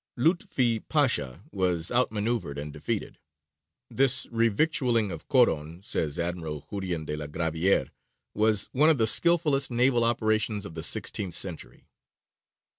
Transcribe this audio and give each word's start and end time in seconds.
Lutfi 0.17 0.79
Pasha 0.89 1.43
was 1.51 1.91
outmanoeuvred 1.91 2.57
and 2.57 2.73
defeated. 2.73 3.19
This 3.87 4.25
revictualling 4.31 5.11
of 5.11 5.27
Coron, 5.27 5.83
says 5.83 6.17
Admiral 6.17 6.65
Jurien 6.71 7.05
de 7.05 7.15
la 7.15 7.27
Gravière, 7.27 7.91
was 8.33 8.69
one 8.71 8.89
of 8.89 8.97
the 8.97 9.05
skilfullest 9.05 9.69
naval 9.69 10.03
operations 10.03 10.65
of 10.65 10.73
the 10.73 10.81
sixteenth 10.81 11.35
century. 11.35 11.85